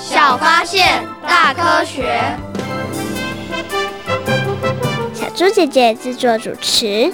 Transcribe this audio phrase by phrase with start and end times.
[0.00, 2.22] 小发现，大科学。
[5.12, 7.12] 小猪姐姐制作主持。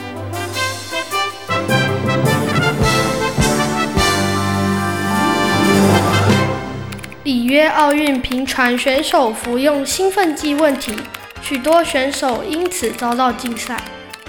[7.24, 10.94] 里约奥运频传选手服用兴奋剂问题，
[11.40, 13.82] 许多选手因此遭到禁赛。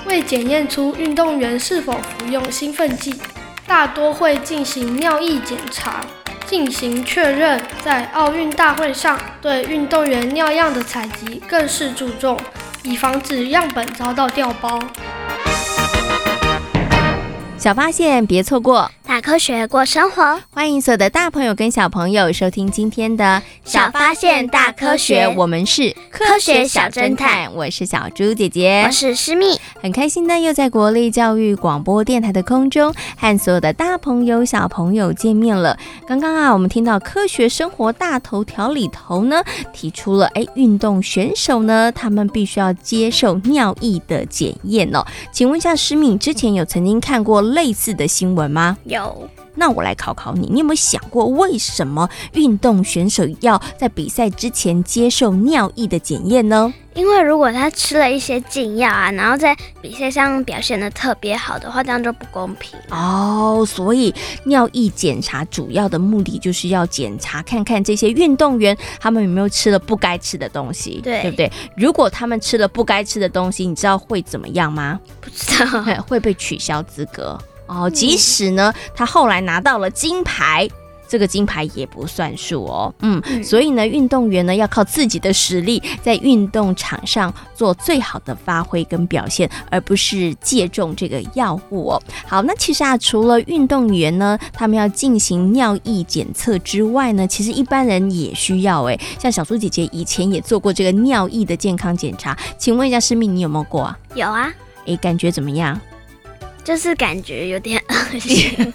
[0.05, 3.19] 为检验出运动员是否服用兴奋剂，
[3.67, 6.05] 大多会进行尿液检查，
[6.45, 7.61] 进行确认。
[7.83, 12.39] 在奥运大会上，对运动员尿样的采集更是注重，
[12.83, 14.79] 以防止样本遭到调包。
[17.65, 18.91] 小发现，别错过。
[19.07, 25.27] 大科学过生活，欢迎所有的大朋友跟小朋友收听今天的小发现大科学。
[25.35, 35.77] 我们是科学小侦探，我是小猪姐姐，我是诗蜜，很开心呢，又在国立教育广播电台的空中和所有的大朋友小朋友见面了。
[36.07, 45.05] 刚刚啊，我们听到科学生活大头条里头呢，提出了哎，运动选手呢，他们必须要接受尿液的检验哦。
[45.31, 48.77] 请问一下，诗蜜，之前有曾经看过类似的新闻吗？
[48.83, 56.73] 有，那我来考考你，你有没有想过，为什么运动选手要在比赛之前接受尿液的检验呢？
[56.93, 63.65] 因为如果他吃了一些禁药啊，然后在比赛上表现的特别好的话，这样就不公平哦。
[63.67, 64.13] 所以
[64.45, 71.51] 尿液检查主要的目的就是要检查看看这些运动员他们有没有吃了不该吃的东西，对，对不对？
[71.75, 74.97] 如果他们吃了不该吃的东西，你知道会怎么样吗？
[75.19, 77.37] 不知道， 会被取消资格。
[77.67, 80.69] 哦，即使呢，他后来拿到了金牌，
[81.07, 82.93] 这个金牌也不算数哦。
[82.99, 92.01] 嗯，所以呢，运动员呢要靠自己的实力，在运动场上做最好的发挥跟表现，而不是借重这个药物哦。
[92.27, 98.99] 好，那其实啊，除了运动员呢，他们要进行尿液检测之外呢，其实一般人也需要诶。
[99.19, 103.97] 像小苏姐姐以前也做过这个尿液的健康检查，请问一下师命，你有没有过啊？
[104.15, 104.51] 有啊。
[104.85, 105.79] 诶，感觉怎么样？
[106.65, 108.73] 就是感觉有点 恶心，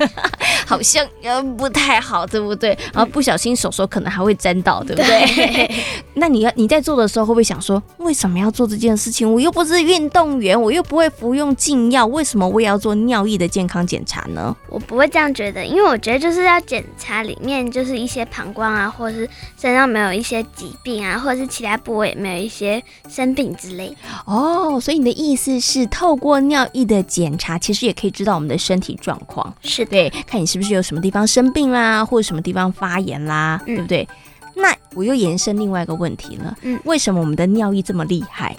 [0.65, 2.71] 好像呃不太好，对不对？
[2.95, 5.27] 然后不小心手手可能还会沾到，对不对？
[5.35, 5.71] 对
[6.15, 9.31] 那你要你在做的时候会不会想说，为什么要做这件事情？
[9.31, 14.57] 我又不是运动员，我又不会服用禁药，为什么我也要做尿液的健康检查呢？
[14.69, 19.29] 我不会这样觉得，因为我觉得就是要检查里面就是一些膀胱啊，或者是
[19.61, 23.97] 身上没有一些疾病啊，或者是其他部位没有一些生病之类。
[24.27, 27.80] 哦，所以你的意思是透过尿液的检查，其实。
[27.87, 34.09] 也可以知道我们的身体状况，是对，看你是不是有什么地方生病啦，或者什么地方发炎啦，嗯、对不对？
[34.57, 38.55] 那我又延伸另外一个问题了，嗯，为什么我们的尿液这么厉害？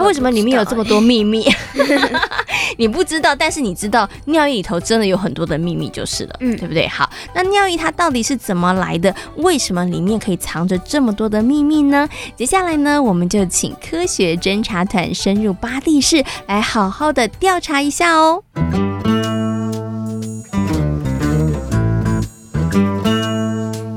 [0.00, 1.46] 它为什么里面有这么多秘密？
[2.78, 6.88] 你不知道，但是你知道尿液里头真的有很多的秘密就是了，嗯，对不对？
[6.88, 9.14] 好，那尿液它到底是怎么来的？
[9.36, 12.08] 为什么里面可以藏着这么多的秘密呢？
[12.34, 18.42] 接下来呢，我们就请科学侦查团深入巴蒂市来好好的调查一下哦。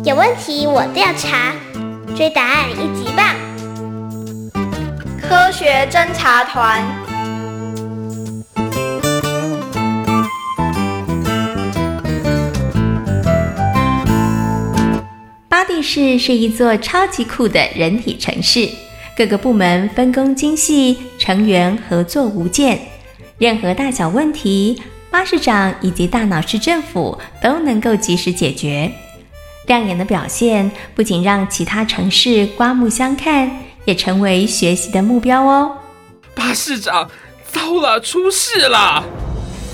[0.04, 1.54] 有问题我调查，
[2.14, 3.53] 追答案一级棒！
[5.28, 6.84] 科学侦察团。
[15.48, 18.70] 巴蒂市是一座超级酷的人体城市，
[19.16, 22.78] 各个部门分工精细，成员合作无间。
[23.38, 28.92] 任何大小问题，巴市长以及大脑市政府都能够及时解决。
[29.68, 33.50] 亮眼的表现不仅让其他城市刮目相看，
[33.86, 35.78] 也成为学习的目标哦。
[36.36, 37.10] 巴士长，
[37.52, 39.04] 糟了，出事了！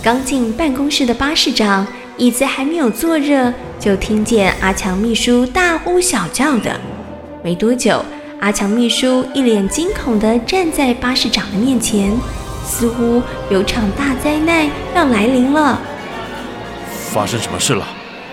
[0.01, 1.85] 刚进办公室的巴士长
[2.17, 6.79] 椅子还没有坐热，就听见阿强秘书大呼小叫的。
[7.43, 8.03] 没多久，
[8.39, 12.11] 阿强秘书一脸惊恐地站在巴士长的面前，
[12.65, 15.79] 似乎有场大灾难要来临了。
[17.11, 17.87] 发生什么事了？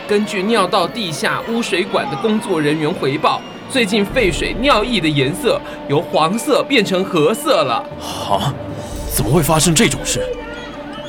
[0.08, 3.40] 根据尿道地下污水管的工作人员回报。
[3.76, 7.74] 最近废水尿液的颜色由黄色变成褐色了。
[8.00, 8.50] 啊，
[9.14, 10.26] 怎么会发生这种事？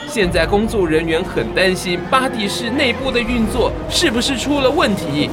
[0.06, 5.30] 现在工作人员很担心巴蒂市内部的运作是不是出了问题。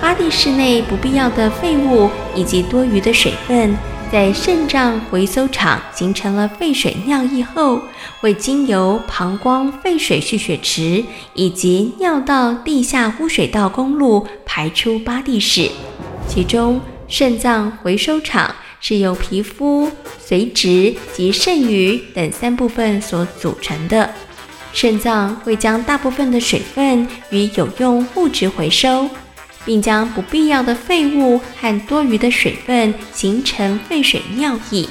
[0.00, 3.76] 巴蒂市内不必要的废物以及多余的水分，
[4.12, 7.80] 在肾脏回收厂形成了废水尿液后，
[8.20, 11.02] 会经由膀胱废水蓄水池
[11.34, 15.68] 以及尿道地下污水道公路排出巴蒂室。
[16.28, 19.90] 其中，肾脏回收厂是由皮肤、
[20.26, 24.10] 髓质及肾盂等三部分所组成的。
[24.72, 29.08] 肾脏会将大部分的水分与有用物质回收。
[29.66, 34.88] 并将不必要的废物和多余的水分形成废水尿液。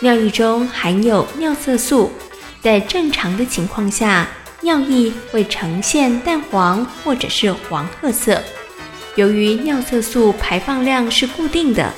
[0.00, 2.10] 尿液中含有尿色素，
[2.62, 4.26] 在正常的情况下，
[4.62, 8.42] 尿液会呈现淡黄或者是黄褐色。
[9.16, 11.92] 由于尿色素排放量是固定的，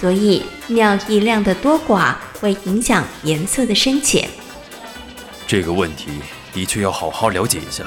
[0.00, 4.28] 所以尿液量的多寡会影响颜色的深浅。
[5.46, 6.08] 这个问题
[6.52, 7.84] 的确要好好了解一下。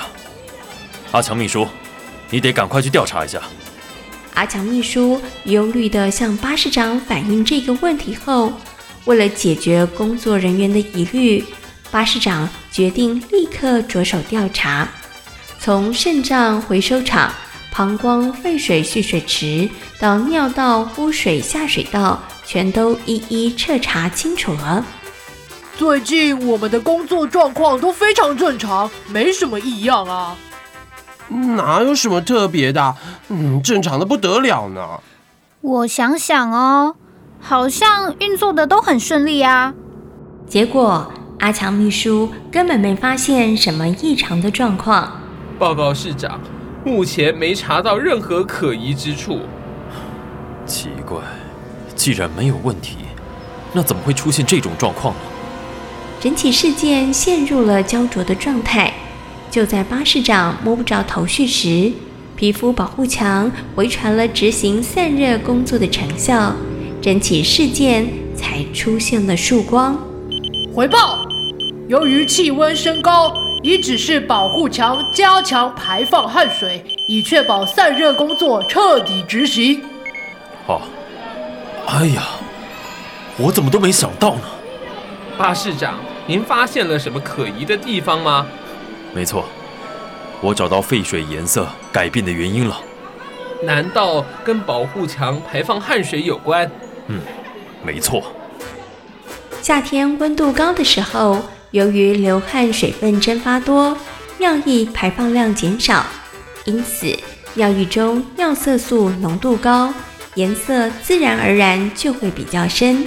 [1.12, 1.68] 阿强秘书。
[2.32, 3.42] 你得赶快去调查一下。
[4.36, 8.54] 阿强秘书忧虑地向巴士长反映这个问题后，
[9.06, 11.44] 为了解决工作人员的疑虑，
[11.90, 14.88] 巴士长决定立刻着手调查，
[15.60, 17.34] 从肾脏回收厂、
[17.72, 19.70] 膀胱废水蓄水池
[20.00, 24.86] 到尿道污水下水道，全都一一彻查清楚了。
[25.78, 30.36] 最近我们的工作状况都非常正常，没什么异样啊。
[31.30, 32.96] 哪有什么特别的？
[33.30, 35.00] 嗯，正常的不得了呢。
[35.62, 36.96] 我想想哦，
[37.40, 39.74] 好像运作的都很顺利啊。
[40.48, 45.22] 结果阿强秘书根本没发现什么异常的状况。
[45.58, 46.42] 报告市长，
[46.84, 49.40] 目前没查到任何可疑之处。
[50.66, 51.22] 奇怪，
[51.96, 52.96] 既然没有问题，
[53.74, 55.22] 那怎么会出现这种状况呢？
[56.22, 58.94] 整起事件陷入了焦灼的状态。
[59.52, 61.92] 就在巴士长摸不着头绪时，
[62.36, 66.54] 皮肤保护墙回传了执行散热工作的成效，
[67.02, 69.98] 整起事件才出现了曙光。
[70.74, 71.26] 回报：
[71.88, 79.84] 由于气温升高，已指示保护墙加强排放汗水，以确保散热工作彻底执行。
[80.66, 80.82] 好！
[81.88, 82.24] 哎呀，
[83.38, 84.42] 我怎么都没想到呢？
[85.38, 85.96] 巴市长，
[86.26, 88.46] 您发现了什么可疑的地方吗？
[89.14, 89.44] 没错，
[90.40, 92.80] 我找到废水颜色改变的原因了。
[93.64, 96.70] 难道跟保护墙排放汗水有关？
[97.08, 97.20] 嗯，
[97.84, 98.24] 没错。
[99.62, 103.96] 夏天温度高的时候，由于流汗水分蒸发多，
[104.40, 106.04] 尿液排放量减少，
[106.66, 107.16] 因此
[107.54, 109.94] 尿液中尿色素浓度高，
[110.34, 113.06] 颜色自然而然就会比较深。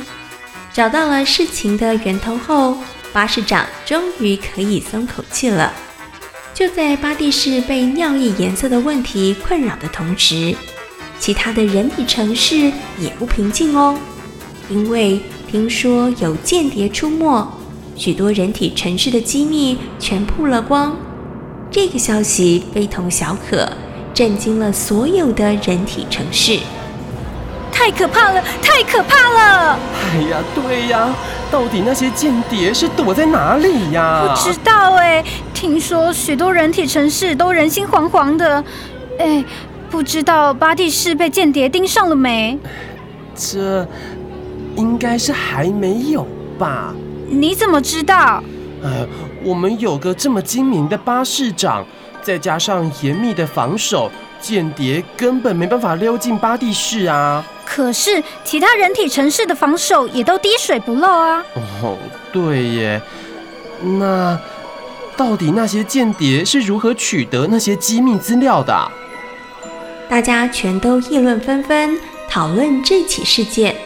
[0.73, 2.79] 找到了事情的源头后，
[3.13, 5.73] 巴士长终于可以松口气了。
[6.55, 10.55] 就在巴蒂市被尿液颜色的问题困扰的同时，
[11.19, 13.99] 其他的人体城市也不平静哦。
[14.69, 15.21] 因为
[15.51, 17.62] 听说有间谍出没，
[18.03, 20.97] 许多人体城市的机密全曝了光。
[21.71, 23.65] 这个消息非同小可，
[24.13, 26.59] 震惊了所有的人体城市。
[27.71, 28.43] 太可怕了！
[28.61, 29.79] 太可怕了！
[30.11, 31.15] 哎呀，对呀，
[31.49, 34.27] 到底那些间谍是躲在哪里呀？
[34.27, 35.25] 不知道哎。
[35.55, 38.65] 听说许多人体城市都人心惶惶的，
[39.21, 39.45] 哎，
[39.89, 42.59] 不知道巴蒂市被间谍盯上了没？
[43.37, 43.87] 这
[44.75, 46.27] 应该是还没有
[46.59, 46.93] 吧？
[47.33, 48.43] 你怎么知道？
[48.85, 49.07] 哎，
[49.43, 51.85] 我们有个这么精明的巴士长，
[52.23, 54.11] 再加上严密的防守，
[54.41, 57.45] 间谍根本没办法溜进巴蒂市啊。
[57.65, 61.43] 可是其他人体城市的防守也都滴水不漏啊。
[61.83, 61.97] 哦，
[62.33, 63.03] 对耶，
[63.99, 64.39] 那。
[65.15, 68.75] 到底那些间谍是如何取得那些机密资料的？
[70.09, 73.77] 大家全都议论纷纷，讨论这起事件。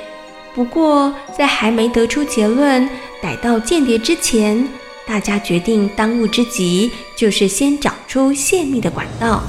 [0.55, 2.89] 不过，在还没得出结论
[3.23, 4.69] 逮到间谍之前，
[5.07, 9.43] 大家决定当务之急就是先找出泄密的管道。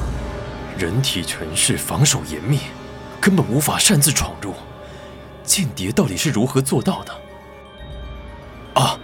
[0.78, 2.60] 人体城市防守严密，
[3.20, 4.54] 根本无法擅自闯入。
[5.44, 7.14] 间谍到底是如何做到的？
[8.74, 9.00] 啊，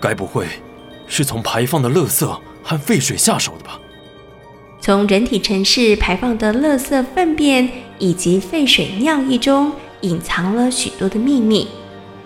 [0.00, 0.46] 该不会……
[1.12, 2.24] 是从排放的垃圾
[2.62, 3.80] 和废水下手的吧？
[4.80, 7.68] 从人体城市排放的垃圾粪便
[7.98, 9.72] 以及废水尿液中
[10.02, 11.66] 隐藏了许多的秘密。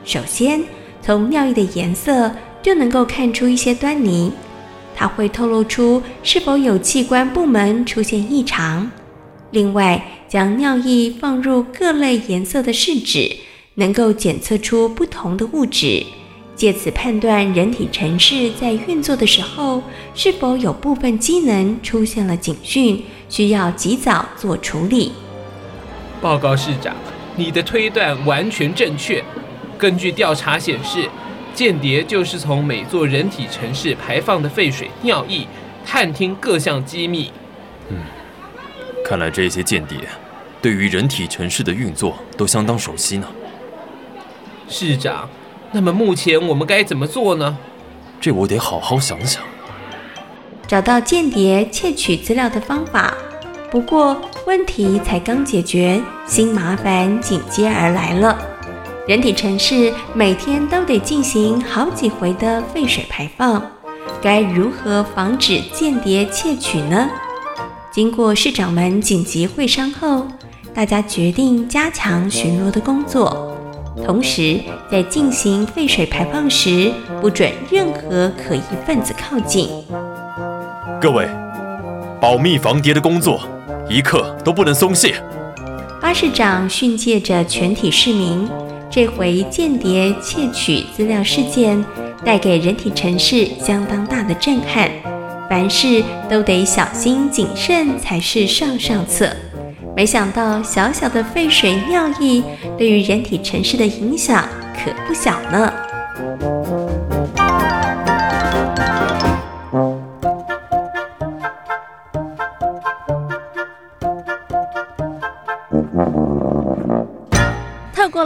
[0.04, 0.62] 首先，
[1.04, 4.32] 从尿液的颜色就能够看出一些端倪，
[4.96, 8.90] 它会透露出是否有器官部门出现异常。
[9.50, 13.30] 另外，将尿液放入各类颜色的试纸，
[13.74, 16.02] 能够检测出不同的物质。
[16.56, 19.82] 借此判断人体程式在运作的时候，
[20.14, 25.12] 是否有部分机能出现了警讯，需要及早做处理。
[26.22, 26.96] 报告市长，
[27.36, 29.22] 你的推断完全正确。
[29.78, 31.08] 根据调查显示，
[31.54, 35.46] 间谍就是从每座人体城市排放的废水、尿液
[35.84, 37.30] 探听各项机密。
[37.88, 37.98] 嗯，
[39.04, 39.98] 看来这些间谍
[40.62, 43.26] 对于人体城市的运作都相当熟悉呢。
[44.68, 45.28] 市长，
[45.72, 47.56] 那么目前我们该怎么做呢？
[48.20, 49.42] 这我得好好想想。
[50.66, 53.12] 找到间谍窃取资料的方法。
[53.70, 54.16] 不过
[54.46, 58.53] 问题才刚解决，新麻烦紧接而来了。
[59.06, 63.62] 人体城市每天都得进行好几回的废水排放，
[64.22, 67.06] 该如何防止间谍窃取呢？
[67.92, 70.26] 经过市长们紧急会商后，
[70.72, 73.54] 大家决定加强巡逻的工作。
[74.06, 74.58] 同时，
[74.90, 79.68] 在进行废水排放时，不准任何可疑分子靠近。
[80.98, 81.28] 各位，
[82.18, 83.38] 保密防谍的工作
[83.86, 85.22] 一刻都不能松懈。
[86.00, 88.48] 巴市长训诫着全体市民：
[88.90, 91.84] 这回间谍窃取资料事件
[92.24, 94.88] 带给人体城市相当大的震撼，
[95.50, 99.28] 凡事都得小心谨慎才是上上策。
[99.96, 102.42] 没想到，小小的废水尿液
[102.78, 105.72] 对于人体城市的影响可不小呢。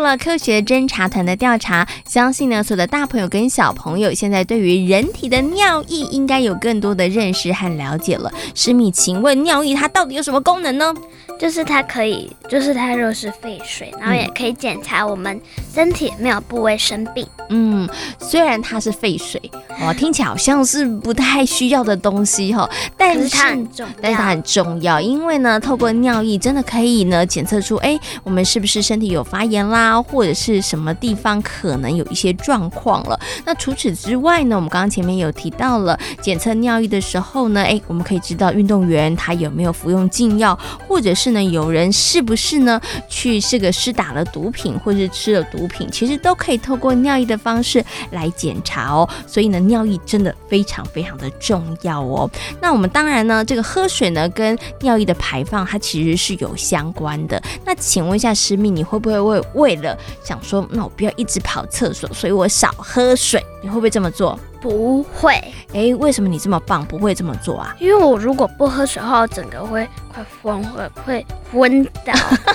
[0.01, 8.33] 了科学侦查团的调查，相信呢，所有的大朋友跟小朋友现在对于人体的尿液应该有更多的认识和了解了。
[8.55, 10.95] 施米，请问尿液它到底有什么功能呢？
[11.39, 15.41] 就是它可以，就是它若是废水，然后也可以检查我们
[15.73, 17.27] 身体没有部位生病。
[17.51, 19.41] 嗯，虽然它是废水
[19.81, 33.19] 哦，听起来好像是不太需要的东西哈，但是，是它很重要，但是它很重要，因为呢，透过尿液真的可以呢检测出，哎，我们是不是身体有发炎啦，或者是什么地方可能有一些状况了。
[33.47, 41.28] 那除此之外呢，我们刚刚前面有提到了检测尿液的时候呢，哎，我们可以知道运动员他有没有服用禁药，或者是。
[41.31, 42.81] 呢，有人是不是呢？
[43.09, 49.09] 去这个施打了毒品，或是吃了毒品，其实都可以透过尿液的方式来检查哦。
[49.27, 52.31] 所以呢，尿液真的非常非常的重要哦。
[52.61, 57.43] 那我们当然呢，这个喝水呢，跟尿液的排放它其实是有相关的。
[57.65, 63.45] 那请问一下师密，你会不会为为了想说，那我不要一直跑厕所，所以我少喝水？
[63.63, 64.39] 你会不会这么做？
[64.61, 65.33] 不会。
[65.73, 67.75] 哎，为什么你这么棒，不会这么做啊？
[67.79, 72.13] 因为我如果不喝水的话，我整个会快昏，会会昏倒。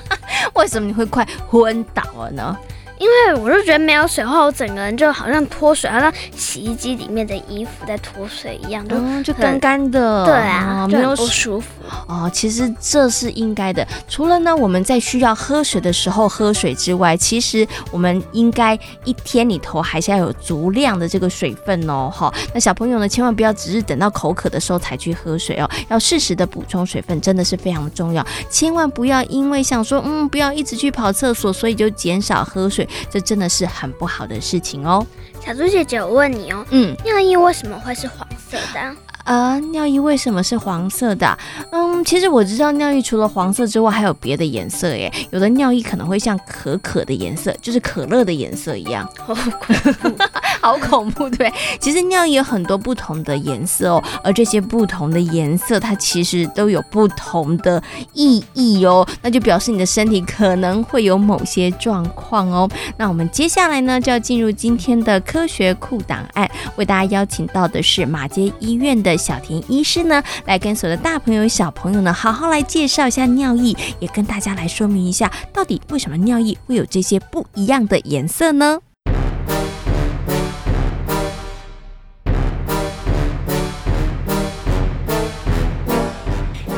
[0.56, 2.58] 为什么你会快昏倒了呢？
[3.00, 10.26] 因为我就觉得没有水后，我整个人就好像脱水，好像洗衣机里面的衣服在脱水一样，就、嗯、就干干的。
[10.26, 11.68] 对啊，没有不舒服。
[12.08, 13.86] 哦，其实这是应该的。
[14.08, 22.10] 除了呢，我们在需要喝水的时候喝水之外，其实我们应该一天里头还是要有足量的这个水分哦。
[22.14, 28.26] 哈，那小朋友呢，千万不要只是等到口渴的时候才去喝水哦，要适时的补充水分，真的是非常重要。
[28.50, 32.83] 千万不要因为想说，嗯，不要一直去跑厕所，所以就减少喝水。
[33.10, 35.06] 这真的是很不好的事情哦，
[35.46, 38.96] 小猪姐姐，我问你哦，嗯，尿液为什么会是黄色的？
[39.26, 41.38] 呃，尿液为什么是黄色的？
[41.72, 45.10] 嗯，其实我知道尿液除了黄色之外，还有别的颜色耶。
[45.32, 49.10] 有的尿液可能会像可可的颜色，就是可乐的颜色一样。
[50.64, 51.52] 好恐怖，对。
[51.80, 57.82] 其实尿液有很多不同的颜色哦，而这些不同的颜色，它其实都有不同的
[58.14, 59.06] 意义哦。
[59.22, 62.70] 那就表示你的身体可能会有某些状况哦。
[62.98, 69.18] 那我们接下来呢，就要进入今天的科学库档案，为大家邀请到的是马街医院的。
[69.18, 78.80] 小田医师呢，来跟所有的大朋友、小朋友呢，好好来介绍一下尿液，也跟大家来说明一下，到底为什么尿液会有这些不一样的颜色呢？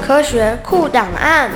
[0.06, 1.50] 科学酷档案。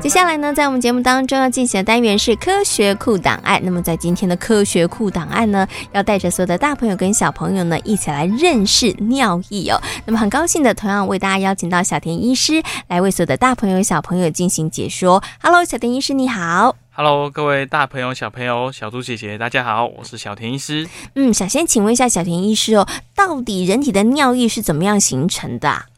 [0.00, 3.60] 接下来呢，在我们节目当中要进行的单元是科学库档案。
[3.62, 9.80] 那么在今天的科学库档案呢，要带着所有的大朋友跟小朋友呢，一起来认识尿液哦。
[10.04, 15.22] 那么很高兴的，同样为大家邀请到小田医师来为所有的大朋友小朋友进行解说。
[15.40, 16.74] Hello，小田医师你好。
[16.98, 20.88] Hello，各位大朋友小朋友小猪姐姐大家好，我是小田医师。
[21.14, 25.88] 嗯，想先请问一下小田医师哦，到底人体的尿液是怎么样形成的？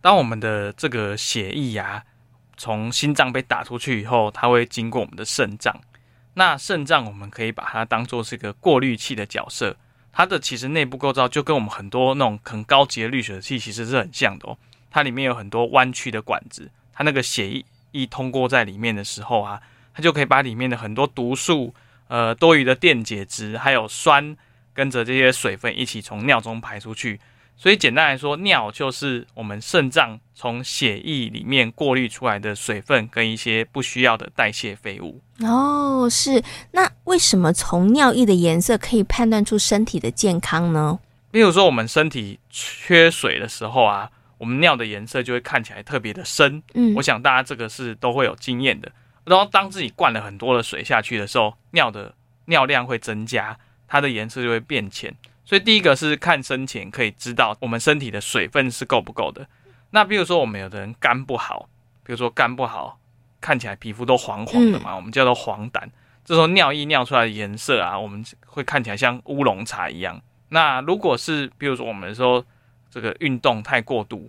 [0.00, 2.04] 当我们的这个血液呀、啊。
[2.56, 5.74] 从心脏被打出去以后，它会经过我们的肾脏。
[6.34, 9.76] 那肾脏我们可以把它当做是一个过滤器的角色。
[10.12, 14.56] 它的其实内部构造就跟我们很多那种很高级的滤水器其实是很像的哦。
[14.92, 19.60] 它里面有很多弯曲的管子，它那个血液一通过在里面的时候啊，
[19.92, 21.74] 它就可以把里面的很多毒素、
[22.08, 24.36] 呃多余的电解质还有酸，
[24.72, 27.20] 跟着这些水分一起从尿中排出去。
[27.56, 35.20] 所以简单来说，尿就是我们肾脏从血液里面过滤出来的水分跟一些不需要的代谢废物。
[35.40, 36.42] 哦，是。
[36.70, 40.98] 那为什么从尿液的颜色可以判断出身体的健康呢？
[41.30, 46.62] 比如说我们身体缺水的时候啊，我们尿的颜色就会看起来特别的深。
[46.72, 48.90] 嗯，我想大家这个是都会有经验的。
[49.30, 52.12] 然后当自己灌了很多的水下去的时候，尿的
[52.46, 53.56] 尿量会增加，
[53.86, 55.14] 它的颜色就会变浅。
[55.44, 59.46] 所以第一个是看深浅可以知道我们身体的水分是够不够的。
[59.90, 61.68] 那比如说我们有的人肝不好，
[62.02, 62.98] 比如说肝不好，
[63.40, 65.80] 看起来皮肤都黄黄的嘛，我们叫做黄疸。
[66.24, 70.20] 这时候尿液尿出来的颜色啊，我们会看起来像乌龙茶一样。
[70.48, 72.44] 那如果是比如说我们说
[72.90, 74.28] 这个运动太过度，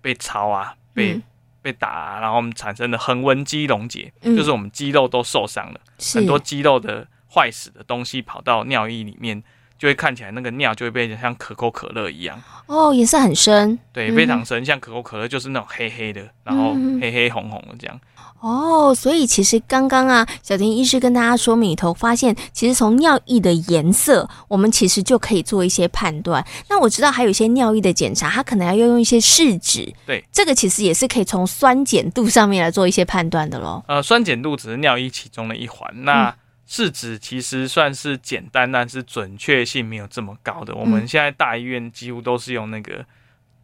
[0.00, 1.20] 被操啊，被
[1.62, 5.80] 被打啊，然后我们产生的横纹肌溶解，就是我们肌肉都受伤了，
[6.14, 9.42] 很多肌肉的坏死的东西跑到尿液里面。
[9.80, 12.38] 就会看起来那个尿就会变成像可口可乐一样。
[12.66, 17.98] 哦，颜色很深，对，非常深，嗯、像可口可乐就是那种黑黑的，然后黑黑红红的这样。
[18.40, 26.44] 哦，所以其实刚刚啊，小田医师跟大家说明里头，发现其实从尿液的颜色，我们其实就可以做一些判断。
[26.68, 33.84] 那我知道还有一些尿液的检查，它可能要用一些试纸，对，这个其实也是可以从酸碱度上面来做一些判断的喽。
[33.86, 36.30] 呃，酸碱度只是尿液其中的一环，那。
[36.30, 36.34] 嗯
[36.72, 40.72] 试纸其实算是简单，但是准确性没有这么高的。
[40.72, 43.04] 我们现在大医院几乎都是用那个，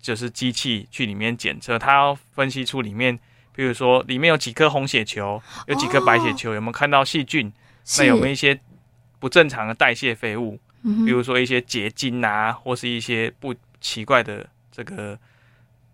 [0.03, 3.17] 就是机器去里面检测，它要分析出里面，
[3.57, 7.53] 比如说里面有几颗红血球，有几颗白血球，有没有看到细菌，
[7.99, 8.61] 那有没有一些
[9.19, 10.61] 不正常的代谢废物，
[11.05, 15.19] 比如说一些结晶啊，或是一些不奇怪的这个。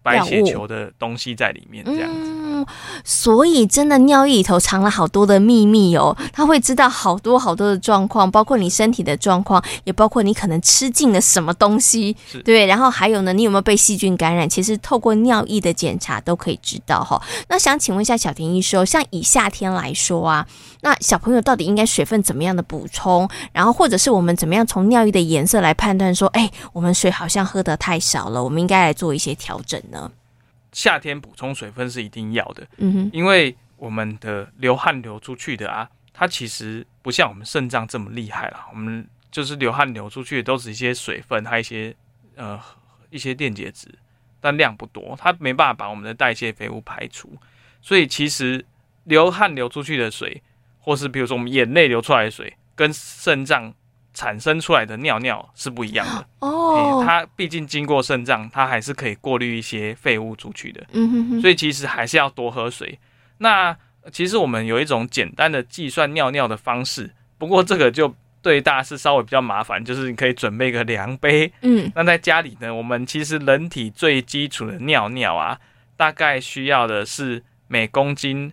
[0.02, 2.67] 白血球的东西在里面，这样子，嗯，
[3.04, 6.17] 所以真的尿液里头藏了好多的秘密哦。
[6.32, 12.67] 他会知道好多好多的状况，包括你身体的状况，也包括你可能吃进了什么东西，对。
[12.67, 14.49] 然后还有呢，你有没有被细菌感染？
[14.49, 17.23] 其实透过尿液的检查都可以知道哈。
[17.49, 20.47] 那想请问一下小田医师，像以夏天来说啊，
[20.80, 23.28] 那小朋友到底应该水分怎么样的补充？
[23.52, 29.80] 然后或者是我们怎么样从尿液的颜色来判断说，哎，我们水好像喝得太少了，我们应该来做一些调整。
[30.73, 38.67] 夏天补充水分是一定要的，嗯哼，因为我们的流汗流出去的啊，它其实不像我们肾脏这么厉害啦。
[38.71, 41.95] 我们就是流汗流出去的都是一些水分，还有一些
[42.37, 42.59] 呃
[43.11, 43.87] 一些电解质，
[44.41, 47.37] 但量不多，它没办法把我们的代谢废物排除。
[47.83, 48.65] 所以其实
[49.05, 50.43] 流汗流出去的水，
[50.81, 53.75] 或是比如说我们眼泪流出来的水，跟肾脏。
[54.15, 60.85] 产生出来的尿尿是不一样的哦、欸，它毕竟经过肾脏，它还是可以过滤一些废物出去的。
[60.93, 62.99] 嗯哼哼，所以其实还是要多喝水。
[63.39, 63.77] 那
[64.13, 71.51] 其实我们有一种简单的计算尿尿的方式，不过这个就对大家是稍微比较麻烦，就是你可以准备一个量杯。
[71.63, 75.59] 嗯，那在家里呢，我们其实人体最基础的尿尿啊，
[75.97, 78.53] 大概需要的是每公斤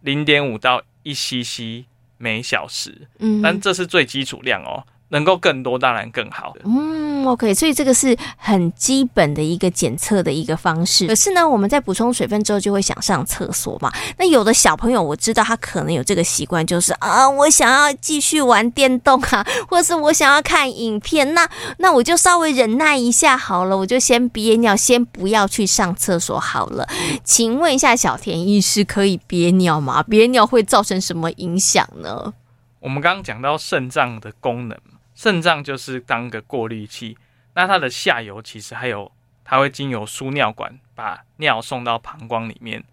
[0.00, 1.84] 零点五到一 cc
[2.18, 3.06] 每小时。
[3.18, 4.84] 嗯，但这是最基础量哦。
[5.08, 6.52] 能够更多当然更好。
[6.64, 11.06] 嗯，OK，所以这个是很基本的一个检测的一个方式。
[11.06, 13.92] 可是呢，我们在补充水分之后就会想上厕所嘛。
[14.18, 26.86] 那有的小朋友我知道他可能有这个习惯，就是啊，我想要继续玩电动啊， 或是我想要看影片，那那我就稍微忍耐一下好了，我就先憋尿，先不要去上厕所好了。
[27.22, 30.02] 请问一下小田医师，可以憋尿吗？
[30.02, 32.34] 憋尿会造成什么影响呢？
[32.80, 34.78] 我们刚刚讲到肾脏的功能。
[35.16, 37.16] 肾脏就是当个过滤器，
[37.54, 39.10] 那它的下游其实还有，
[39.42, 42.84] 它会经由输尿管把尿送到膀胱里面。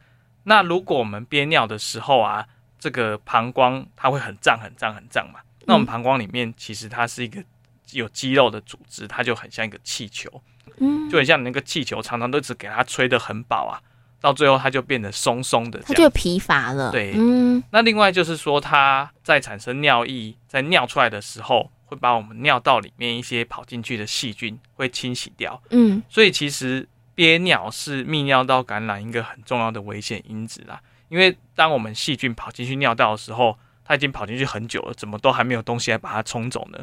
[0.45, 2.47] 那如果我们憋尿的时候啊，
[2.79, 5.41] 这个膀胱它会很胀、很胀、很胀嘛。
[5.65, 7.43] 那我们膀胱里面其实它是一个
[7.91, 10.41] 有肌肉的组织，它就很像一个气球，
[10.77, 13.75] 嗯，就很像你那个气球，常常都只给它吹得很饱啊，
[14.21, 16.89] 到最后它就变得松松的，它就疲乏了。
[16.89, 17.62] 对，嗯。
[17.71, 21.69] 那另外就是说，它在产生尿液，在尿出来的时候。
[21.93, 30.82] 会把我们尿道里面一些跑进去的细菌会清洗掉，嗯，所以其实憋尿是泌尿道感染一个很重要的危险因子啦。
[31.10, 36.79] 因为当我们细菌跑进去尿道的时候，它已经跑进去很久了，怎么都还没有东西来把它冲走呢？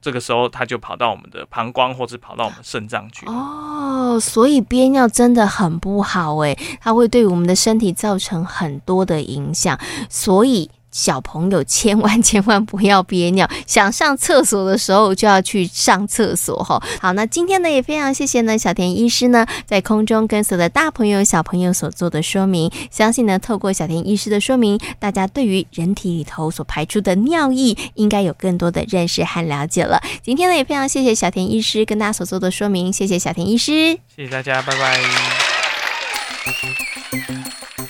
[0.00, 3.26] 这个时候它就跑到我们的膀胱或者跑到我们肾脏去。
[3.26, 10.70] 哦，所以憋尿真的很不好诶，它会对我们的身体造成很多的影响，所以。
[10.92, 16.80] 小朋友千万 千万不要憋尿，想上厕所的时候就要去上厕所哈。
[17.00, 30.00] 好，那今天呢也非常谢谢呢小田医师呢在空中跟所有的大朋友小朋友所做的说明，相信呢透过小田医师的说明，大家对于人体里头所排出的尿液应该有更多的认识和了解了。
[30.22, 35.00] 今天呢也非常谢谢小田医师跟大家所做的说明，谢谢小田医师，谢谢大家，拜拜。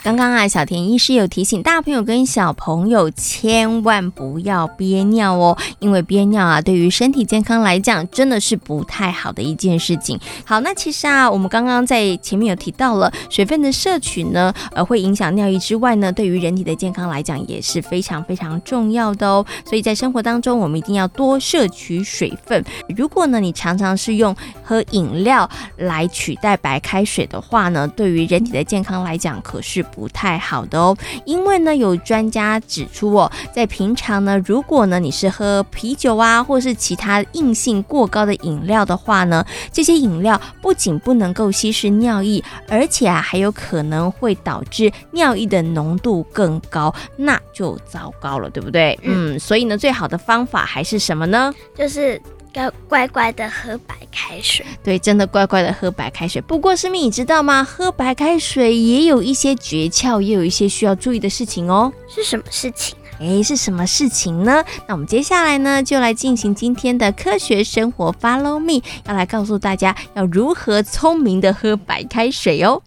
[0.02, 10.18] 刚刚啊，小田医师有提醒大朋友跟小朋友千万不要憋尿哦，因为憋尿啊，对于身体健康来讲，真的是不太好的一件事情。
[10.44, 19.46] 好，那其实啊，我们刚刚在前面有提到了水分的摄取呢，呃，会影响尿液之外呢，对于人体的健康来讲也是非常非常重要的哦。
[19.64, 22.64] 所以在生活当中，我们一定要多摄取水分。
[22.96, 48.98] 如果呢，你常常是用喝饮料来取代白开水的话呢，对于人体的健康来讲，可是不太好的哦，因为呢，有专家指出哦，在平常呢，如果呢你是喝啤酒啊，或是其他硬性过高的饮料的话呢，这些饮料不仅不能够稀释尿液，而且啊还有可能会导致尿液的浓度更高，那就糟糕了，对不对？
[49.02, 51.52] 嗯，所以呢，最好的方法还是什么呢？
[51.76, 52.20] 就是。
[52.54, 56.40] 要乖乖的喝白开水，对，真的乖乖的喝白开水。
[56.42, 57.64] 不过，师妹，你知道吗？
[57.64, 61.92] 喝白开水也有一些诀窍，也有一些需要注意的事情哦。
[62.08, 62.96] 是什么事情？
[63.20, 64.64] 诶，是什么事情呢？
[64.88, 72.82] 那我们接下来呢，就来进行今天的科学生活，Follow me，要来告诉大家要如何聪明的喝白开水哦。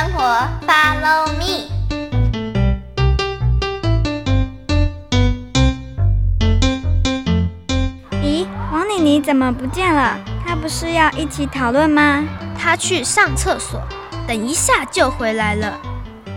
[0.00, 0.22] 生活
[0.66, 1.68] ，Follow me。
[8.22, 10.18] 咦，王妮妮怎么不见了？
[10.42, 12.24] 她不是要一起讨论吗？
[12.58, 13.78] 她去上厕所，
[14.26, 15.78] 等一下就回来了。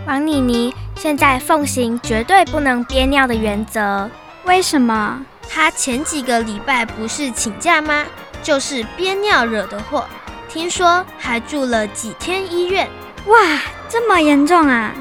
[0.06, 4.10] 王妮妮现在奉行绝对不能憋尿的原则。
[4.44, 5.22] 为什么？
[5.50, 8.04] 她前几个礼拜不是请假吗？
[8.42, 10.06] 就是憋尿惹的祸。
[10.50, 12.88] 听说还住了几天医院，
[13.26, 13.40] 哇，
[13.88, 14.92] 这么严重啊！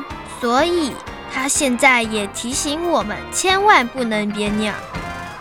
[0.40, 0.94] 所以
[1.34, 4.72] 他现在也提醒我们，千万不能憋尿。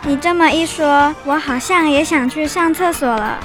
[0.02, 3.38] 你这么一说，我好像也想去上厕所了。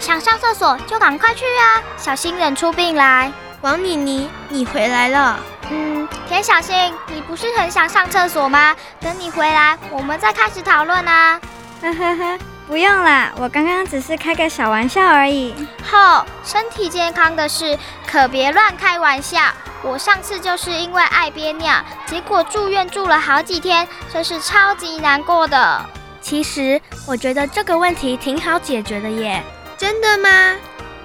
[0.00, 3.32] 想上厕所就赶快去啊，小心忍出病来。
[3.60, 5.38] 王妮妮，你回来了。
[5.70, 8.74] 嗯，田小新，你不是很想上厕所吗？
[9.00, 11.40] 等你回来，我们再开始讨论啊。
[11.80, 12.38] 呵呵呵。
[12.66, 15.54] 不用啦，我刚刚只是开个小玩笑而已。
[15.88, 19.38] 吼，身体健康的事可别乱开玩笑。
[19.82, 21.76] 我上次就是因为爱憋尿，
[22.06, 25.84] 结果住院住了好几天，真是超级难过的。
[26.20, 29.40] 其实我觉得这个问题挺好解决的耶。
[29.78, 30.56] 真的吗？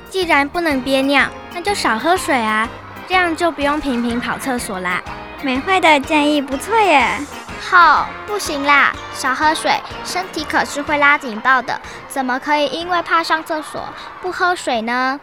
[0.10, 2.68] 既然不能憋尿，那就少喝水啊，
[3.08, 5.00] 这样就不用频频跑厕所啦。
[5.44, 7.18] 美惠的建议不错耶。
[7.64, 9.72] 好，不行啦，少喝水，
[10.04, 11.80] 身体可是会拉警报的。
[12.10, 13.82] 怎么可以因为怕上厕所
[14.22, 15.20] 不喝水呢？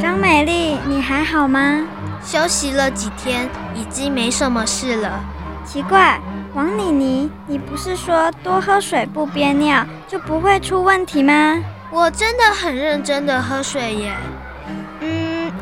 [0.00, 1.84] 张美丽，你还好吗？
[2.24, 5.20] 休息了几天，已经没什么事了。
[5.64, 6.18] 奇怪，
[6.54, 11.60] 王妮妮，你不是说多喝水不憋尿就不会出问题吗？
[11.90, 14.14] 我真的很认真的喝水耶。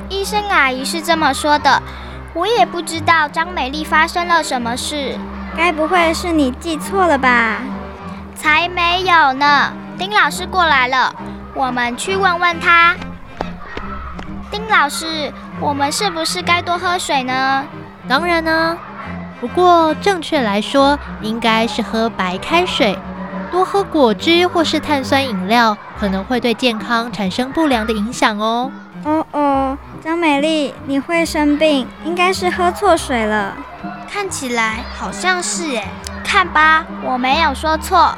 [0.09, 1.83] 医生阿姨是这么说的，
[2.35, 5.19] 我也不知道张美丽发生了什么事，
[5.57, 7.59] 该不会是你记错了吧？
[8.35, 9.73] 才没有呢！
[9.97, 11.14] 丁老师过来了，
[11.55, 12.95] 我们去问问他。
[14.51, 17.64] 丁老师，我们是不是该多喝水呢？
[18.07, 18.77] 当然呢，
[19.40, 22.99] 不过正确来说，应该是喝白开水。
[23.51, 28.71] 多喝果汁或是碳酸饮料，可能会对健康产生不良的影响哦。
[29.05, 33.55] 哦哦，张美丽，你会生病，应该是喝错水了。
[34.11, 35.85] 看起来好像是耶。
[36.25, 38.14] 看吧，我没有说错。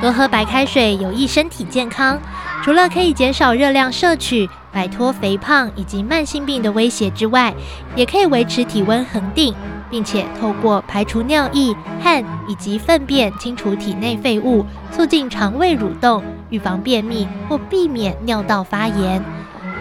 [0.00, 2.18] 多喝白开水有益身体健康，
[2.62, 7.52] 除了可以减少热量摄取，摆脱肥胖以及慢性病的威胁之外，
[7.94, 9.54] 也可以维持体温恒定，
[9.90, 19.22] 并且透过排除尿液、汗以及粪便清除体内废物，促进肠胃蠕动，预防便秘或避免尿道发炎。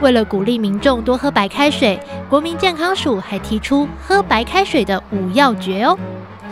[0.01, 5.97] 为了鼓励民众多喝白开水，国民健康署还提出喝白开水的五要诀哦。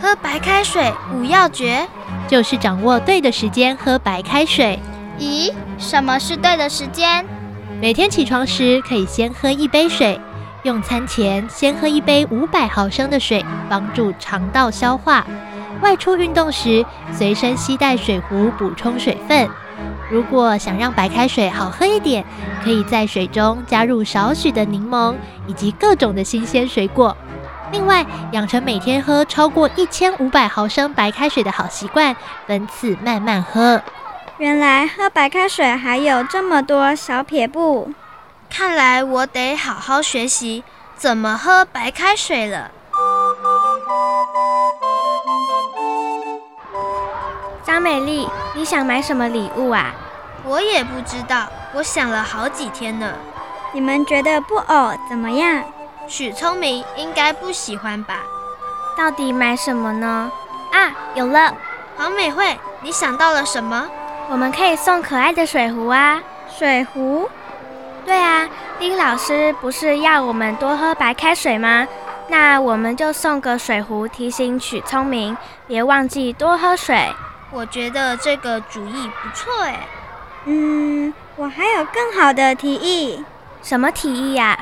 [0.00, 1.86] 喝白开水五要诀
[2.28, 4.78] 就是掌握对的时间喝白开水。
[5.18, 7.24] 咦，什么是对的时间？
[7.80, 10.18] 每天起床时可以先喝一杯水，
[10.62, 15.26] 用餐前先喝一杯五百毫升的水，帮助肠道消化。
[15.82, 19.48] 外出运动时随身携带水壶补充水分。
[20.10, 22.24] 如果想让白开水好喝一点，
[22.64, 25.14] 可以在水中加入少许的柠檬
[25.46, 27.16] 以及各种的新鲜水果。
[27.72, 32.16] 另外，养成每天喝超过一千五百毫升白开水的好习惯，
[32.46, 33.80] 分次慢慢喝。
[34.38, 37.92] 原来喝白开水还有这么多小撇步，
[38.48, 40.64] 看来我得好好学习
[40.96, 42.72] 怎么喝白开水了。
[47.80, 49.86] 张美丽，你想买什么礼物啊？
[50.44, 53.14] 我也不知道，我想了好几天呢。
[53.72, 55.64] 你们觉得布偶怎么样？
[56.06, 58.18] 许聪明应该不喜欢吧？
[58.98, 60.30] 到底买什么呢？
[60.72, 61.54] 啊，有了！
[61.96, 63.88] 黄美惠，你想到了什么？
[64.28, 66.20] 我们可以送可爱的水壶啊！
[66.54, 67.30] 水壶？
[68.04, 68.46] 对啊，
[68.78, 71.88] 丁老师不是要我们多喝白开水吗？
[72.28, 75.34] 那我们就送个水壶，提醒许聪明
[75.66, 77.10] 别忘记多喝水。
[77.52, 79.86] 我觉得这个主意不错哎。
[80.46, 83.24] 嗯，我还有更好的提议。
[83.62, 84.58] 什么提议呀？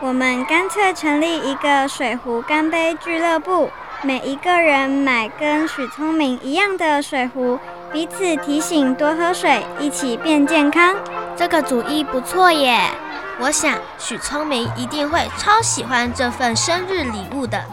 [0.00, 3.70] 我们干脆成立一个水壶干杯俱乐部，
[4.02, 7.58] 每一个人买跟许聪明一样的水壶，
[7.90, 10.94] 彼此提醒多喝水，一起变健康。
[11.34, 12.78] 这个主意不错耶！
[13.38, 17.64] 我想许聪明一定会超喜欢这份生日礼物的。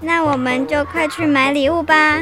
[0.00, 2.18] 那我们就快去买礼物吧。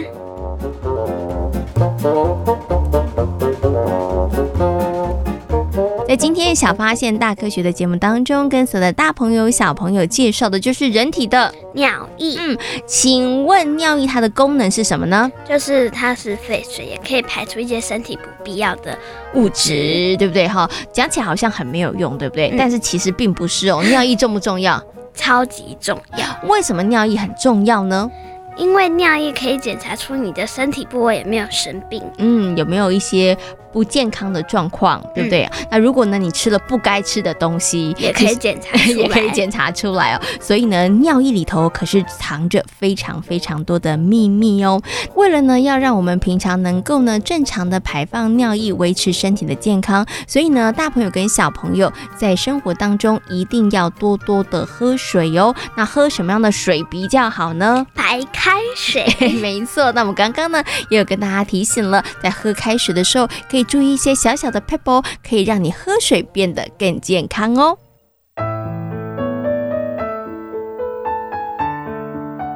[6.08, 12.36] 在今天小发现大科学的节目当中，跟所有的大朋友小朋友介绍的就是人体的尿液。
[12.38, 15.30] 嗯，请问尿液它的功能是什么呢？
[15.48, 18.98] 就是它是废水，也可以排出一些身体不必要的
[19.34, 20.48] 物质，对不对？
[20.48, 22.48] 哈，讲起来好像很没有用，对不对？
[22.48, 23.82] 嗯、但是其实并不是哦。
[23.84, 24.82] 尿液重不重要？
[25.14, 26.48] 超级重要。
[26.48, 28.10] 为什么尿液很重要呢？
[28.56, 32.02] 因为尿液可以检查出你的身体部位有没有生病。
[32.18, 33.36] 嗯，有没有一些
[33.72, 35.44] 不健康的状况，对不对？
[35.52, 40.20] 嗯、那如果呢，你吃了不该吃的东西，也可以检查，也可以检查出来哦。
[40.40, 44.80] 所以呢，尿液里头可是藏着非常非常多的秘密哦。
[45.14, 55.54] 为了呢，要让我们平常能够呢正常的排放尿液，维持身体的健康，所以呢，大朋友跟小朋友在生活当中一定要多多的喝水哟、哦。
[55.76, 57.86] 那喝什么样的水比较好呢？
[57.94, 59.06] 白开水，
[59.40, 59.92] 没错。
[59.92, 63.59] 那我们刚刚呢也有跟大家提醒了，在喝开水的时候可以。
[63.64, 67.76] 注意一些小小的 pebble，，可以让你喝水变得更健康哦。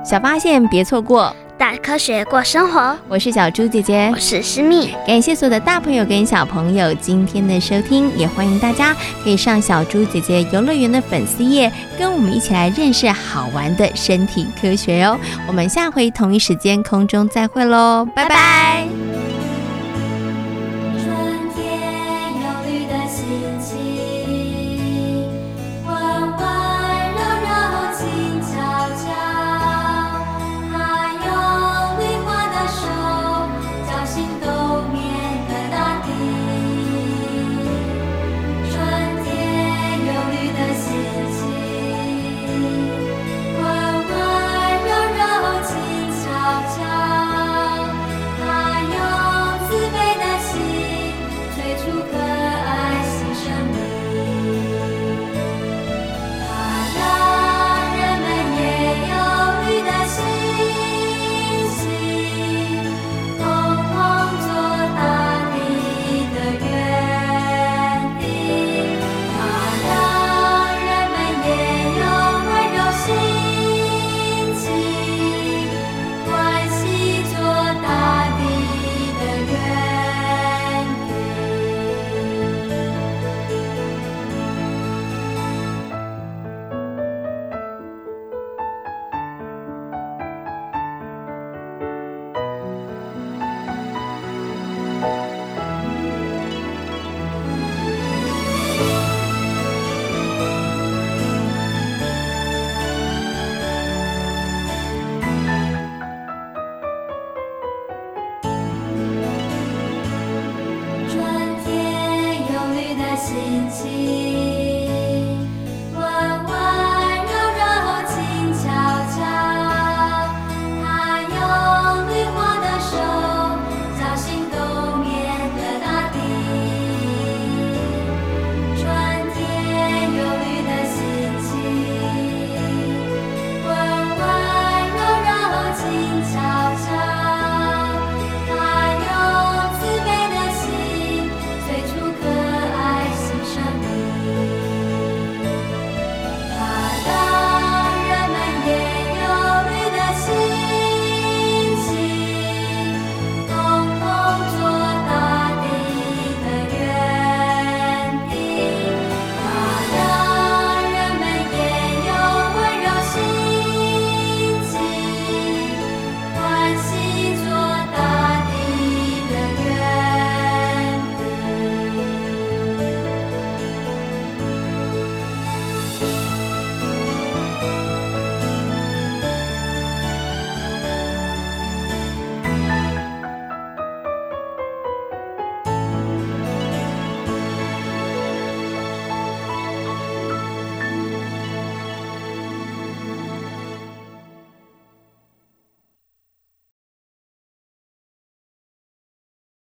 [0.05, 2.95] 小发现，别错过大科学过生活。
[3.09, 4.90] 我是小猪姐姐，我是思密。
[5.07, 15.19] 感谢所有的大朋友跟小朋友今天的收听，也欢迎大家可以上小猪姐姐游乐园的粉丝页，跟我们一起来认识好玩的身体科学哦。
[15.49, 18.29] 我们下回同一时间空中再会喽，拜拜。
[18.29, 19.13] 拜拜。